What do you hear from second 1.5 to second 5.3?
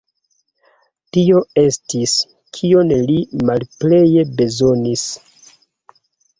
estis, kion li malplej bezonis.